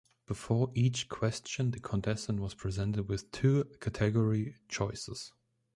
Before 0.25 0.71
each 0.73 1.09
question, 1.09 1.69
the 1.69 1.79
contestant 1.79 2.39
was 2.39 2.55
presented 2.55 3.07
with 3.07 3.29
two 3.31 3.65
category 3.81 4.55
choices. 4.67 5.31